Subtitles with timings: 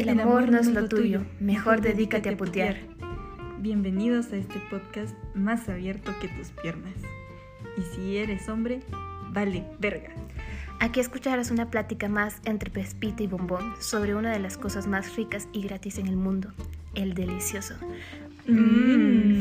[0.00, 2.78] El, amor, no es lo tuyo, mejor dedícate a putear.
[3.58, 6.94] Bienvenidos a este podcast más abierto que tus piernas.
[7.76, 8.80] Y si eres hombre,
[9.30, 10.08] vale verga.
[10.78, 15.16] Aquí escucharás una plática más entre Pespita y Bombón sobre una de las cosas más
[15.16, 16.50] ricas y gratis en el mundo,
[16.94, 17.74] el delicioso.
[18.46, 19.39] Mmm.